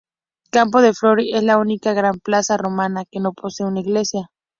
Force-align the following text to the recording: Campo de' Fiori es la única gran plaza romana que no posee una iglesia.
Campo 0.49 0.81
de' 0.81 0.95
Fiori 0.95 1.31
es 1.35 1.43
la 1.43 1.59
única 1.59 1.93
gran 1.93 2.15
plaza 2.17 2.57
romana 2.57 3.03
que 3.05 3.19
no 3.19 3.33
posee 3.33 3.67
una 3.67 3.81
iglesia. 3.81 4.31